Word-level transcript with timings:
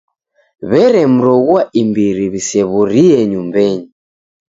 W'eremroghua 0.69 1.61
imbiri 1.81 2.25
w'isew'urie 2.31 3.19
nyumbenyi. 3.29 3.87